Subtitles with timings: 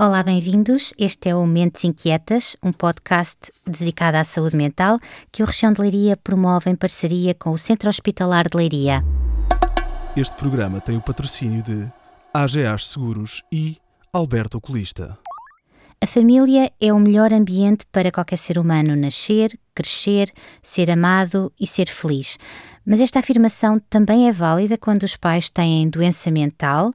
[0.00, 0.94] Olá, bem-vindos.
[0.96, 5.00] Este é o Mentes Inquietas, um podcast dedicado à saúde mental
[5.32, 9.02] que o Região de Leiria promove em parceria com o Centro Hospitalar de Leiria.
[10.16, 11.90] Este programa tem o patrocínio de
[12.32, 13.76] AGAs Seguros e
[14.12, 15.18] Alberto Oculista.
[16.00, 21.66] A família é o melhor ambiente para qualquer ser humano nascer, crescer, ser amado e
[21.66, 22.38] ser feliz.
[22.86, 26.94] Mas esta afirmação também é válida quando os pais têm doença mental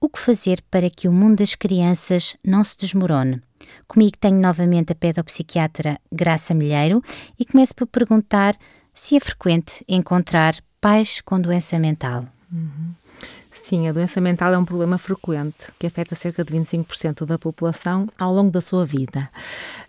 [0.00, 3.40] o que fazer para que o mundo das crianças não se desmorone?
[3.86, 7.02] Comigo tenho novamente a pedopsiquiatra Graça Milheiro
[7.38, 8.56] e começo por perguntar
[8.94, 12.26] se é frequente encontrar pais com doença mental.
[12.52, 12.92] Uhum.
[13.68, 18.08] Sim, a doença mental é um problema frequente que afeta cerca de 25% da população
[18.18, 19.28] ao longo da sua vida.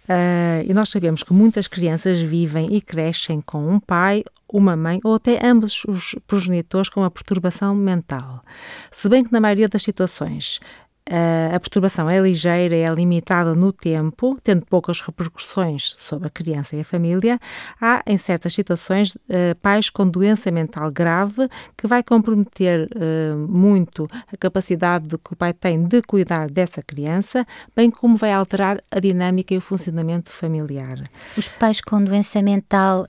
[0.10, 5.00] Uh, e nós sabemos que muitas crianças vivem e crescem com um pai, uma mãe
[5.04, 8.44] ou até ambos os progenitores com uma perturbação mental.
[8.90, 10.60] Se bem que na maioria das situações
[11.10, 16.76] Uh, a perturbação é ligeira, é limitada no tempo, tendo poucas repercussões sobre a criança
[16.76, 17.40] e a família.
[17.82, 24.08] Há, em certas situações, uh, pais com doença mental grave que vai comprometer uh, muito
[24.32, 27.44] a capacidade que o pai tem de cuidar dessa criança,
[27.76, 31.10] bem como vai alterar a dinâmica e o funcionamento familiar.
[31.36, 33.08] Os pais com doença mental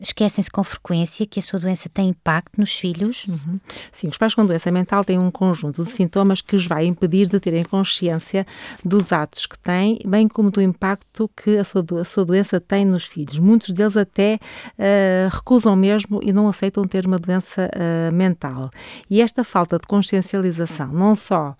[0.00, 3.26] esquecem-se com frequência que a sua doença tem impacto nos filhos?
[3.26, 3.58] Uhum.
[3.90, 7.21] Sim, os pais com doença mental têm um conjunto de sintomas que os vai impedir
[7.28, 8.44] de terem consciência
[8.84, 12.84] dos atos que têm, bem como do impacto que a sua, a sua doença tem
[12.84, 13.38] nos filhos.
[13.38, 14.38] Muitos deles até
[14.78, 18.70] uh, recusam mesmo e não aceitam ter uma doença uh, mental.
[19.10, 21.56] E esta falta de consciencialização, não só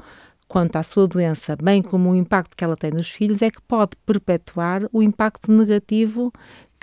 [0.52, 3.62] quanto à sua doença, bem como o impacto que ela tem nos filhos, é que
[3.62, 6.30] pode perpetuar o impacto negativo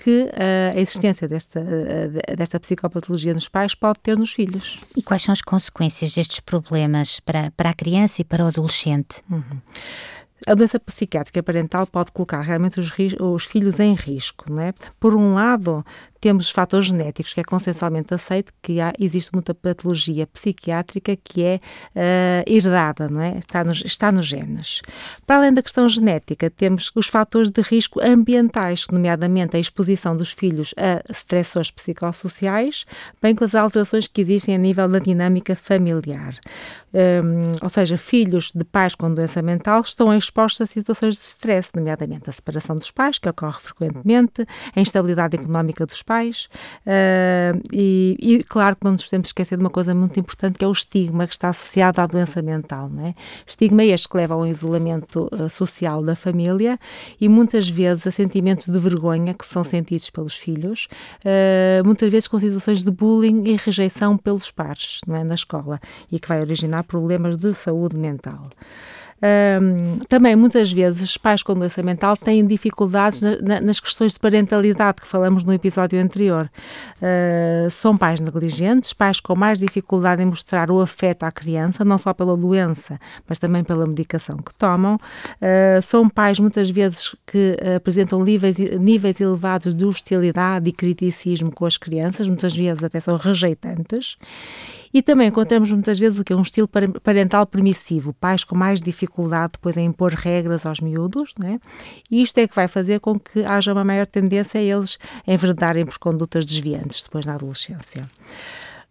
[0.02, 4.80] que uh, a existência desta, uh, desta psicopatologia nos pais pode ter nos filhos.
[4.96, 9.20] E quais são as consequências destes problemas para, para a criança e para o adolescente?
[9.30, 9.60] Uhum.
[10.46, 12.90] A doença psiquiátrica parental pode colocar realmente os,
[13.20, 14.50] os, filhos em risco.
[14.50, 14.72] Não é?
[14.98, 15.84] Por um lado,
[16.20, 21.42] temos os fatores genéticos, que é consensualmente aceito que há, existe muita patologia psiquiátrica que
[21.42, 21.60] é
[21.96, 23.38] uh, herdada, não é?
[23.38, 24.82] Está nos, está nos genes.
[25.26, 30.30] Para além da questão genética, temos os fatores de risco ambientais, nomeadamente a exposição dos
[30.30, 32.84] filhos a stressores psicossociais,
[33.22, 36.38] bem como as alterações que existem a nível da dinâmica familiar.
[36.92, 41.70] Um, ou seja, filhos de pais com doença mental estão expostos a situações de stress,
[41.74, 44.44] nomeadamente a separação dos pais, que ocorre frequentemente,
[44.74, 46.48] a instabilidade económica dos pais.
[46.84, 50.64] Uh, e, e, claro que não nos podemos esquecer de uma coisa muito importante que
[50.64, 52.88] é o estigma que está associado à doença mental.
[52.88, 53.12] Não é?
[53.46, 56.80] Estigma este que leva ao isolamento uh, social da família
[57.20, 60.88] e muitas vezes a sentimentos de vergonha que são sentidos pelos filhos,
[61.24, 65.22] uh, muitas vezes com situações de bullying e rejeição pelos pares não é?
[65.22, 65.78] na escola
[66.10, 68.50] e que vai originar problemas de saúde mental.
[69.22, 74.18] Um, também, muitas vezes, pais com doença mental têm dificuldades na, na, nas questões de
[74.18, 76.50] parentalidade que falamos no episódio anterior.
[76.96, 81.98] Uh, são pais negligentes, pais com mais dificuldade em mostrar o afeto à criança, não
[81.98, 82.98] só pela doença,
[83.28, 84.94] mas também pela medicação que tomam.
[84.94, 91.66] Uh, são pais, muitas vezes, que apresentam níveis, níveis elevados de hostilidade e criticismo com
[91.66, 94.16] as crianças, muitas vezes até são rejeitantes.
[94.92, 96.68] E também encontramos muitas vezes o que é um estilo
[97.02, 101.60] parental permissivo, pais com mais dificuldade depois em impor regras aos miúdos, né?
[102.10, 105.86] e isto é que vai fazer com que haja uma maior tendência a eles enveredarem
[105.86, 108.08] por condutas desviantes depois na adolescência.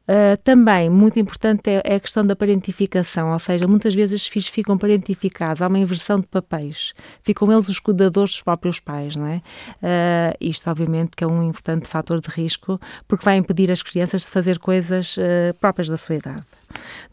[0.10, 4.28] Uh, também, muito importante é, é, a questão da parentificação, ou seja, muitas vezes os
[4.28, 9.16] filhos ficam parentificados, há uma inversão de papéis, ficam eles os cuidadores dos próprios pais,
[9.16, 9.36] não é?
[9.84, 14.24] Uh, isto, obviamente, que é um importante fator de risco, porque vai impedir as crianças
[14.24, 16.44] de fazer coisas uh, próprias da sua idade.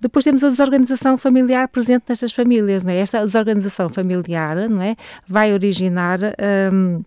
[0.01, 2.97] Depois temos a desorganização familiar presente nestas famílias, não é?
[2.97, 4.97] Esta desorganização familiar, não é?
[5.29, 6.19] Vai originar...
[6.73, 7.03] Um,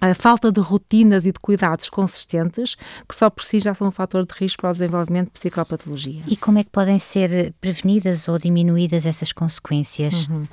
[0.00, 2.76] a falta de rotinas e de cuidados consistentes,
[3.08, 6.22] que só por si já são um fator de risco para o desenvolvimento de psicopatologia.
[6.26, 10.28] E como é que podem ser prevenidas ou diminuídas essas consequências?
[10.28, 10.46] Uhum.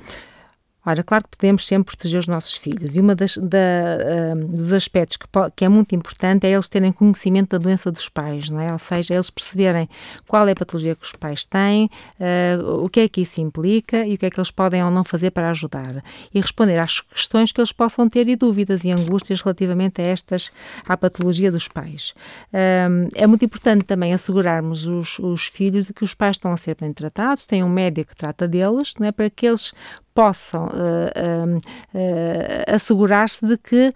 [0.85, 5.25] Ora, claro que podemos sempre proteger os nossos filhos e um uh, dos aspectos que,
[5.55, 8.71] que, é muito importante é eles terem conhecimento da doença dos pais, não é?
[8.71, 9.89] Ou seja, eles perceberem
[10.27, 11.89] qual é a patologia que os pais têm,
[12.19, 14.91] uh, o que é que isso implica e o que é que eles podem ou
[14.91, 16.03] não fazer para ajudar
[16.33, 20.51] e responder às questões que eles possam ter e dúvidas e angústias relativamente a estas,
[20.87, 22.13] à patologia dos pais.
[22.53, 26.57] Uh, é muito importante também assegurarmos os, os filhos de que os pais estão a
[26.57, 29.11] ser bem tratados, têm um médico que trata deles, não é?
[29.11, 29.73] Para que eles
[30.15, 33.93] possam uh, uh, assegurar-se de que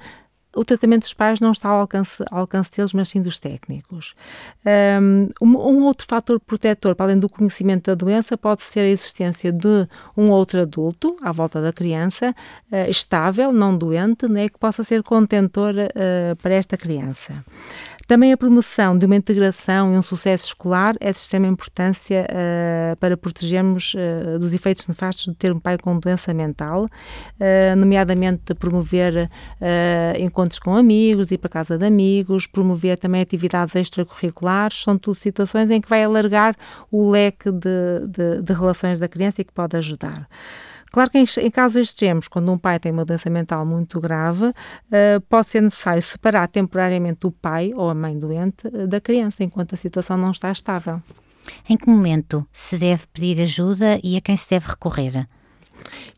[0.55, 4.15] o tratamento dos pais não está ao alcance, ao alcance deles, mas sim dos técnicos.
[5.01, 9.51] Um, um, outro fator protetor, para além do conhecimento da doença, pode ser a existência
[9.51, 9.87] de
[10.17, 12.35] um outro adulto à volta da criança,
[12.71, 17.39] uh, estável, não doente, né, que possa ser contentor uh, para esta criança.
[18.09, 22.95] Também a promoção de uma integração e um sucesso escolar é de extrema importância uh,
[22.95, 28.55] para protegermos uh, dos efeitos nefastos de ter um pai com doença mental, uh, nomeadamente
[28.55, 29.29] promover
[30.19, 35.69] encontros com amigos, ir para casa de amigos, promover também atividades extracurriculares, são tudo situações
[35.69, 36.55] em que vai alargar
[36.91, 40.27] o leque de, de, de relações da criança e que pode ajudar.
[40.91, 44.45] Claro que em, em casos extremos, quando um pai tem uma doença mental muito grave,
[44.45, 49.43] uh, pode ser necessário separar temporariamente o pai ou a mãe doente uh, da criança,
[49.43, 51.01] enquanto a situação não está estável.
[51.67, 55.27] Em que momento se deve pedir ajuda e a quem se deve recorrer?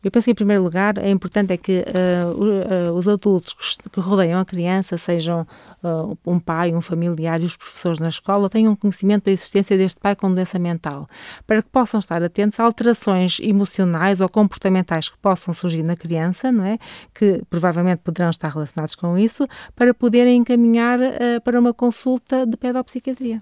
[0.02, 4.00] Eu penso que, em primeiro lugar, é importante é que uh, uh, os adultos que,
[4.00, 5.46] rodeiam a criança, sejam
[5.82, 10.00] uh, um pai, um familiar e os professores na escola, tenham conhecimento da existência deste
[10.00, 11.08] pai com doença mental,
[11.46, 16.50] para que possam estar atentos a alterações emocionais ou comportamentais que possam surgir na criança,
[16.50, 16.78] não é?
[17.14, 20.98] Que provavelmente poderão estar relacionados com isso, para poderem encaminhar
[21.44, 23.40] para uma consulta de pedopsiquiatria.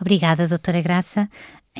[0.00, 1.28] Obrigada, doutora Graça.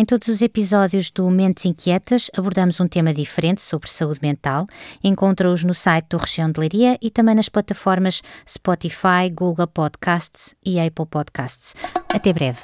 [0.01, 4.67] Em todos os episódios do Mentes Inquietas abordamos um tema diferente sobre saúde mental.
[5.05, 10.81] Encontra-os no site do Região de Leiria e também nas plataformas Spotify, Google Podcasts e
[10.81, 11.75] Apple Podcasts.
[12.09, 12.63] Até breve.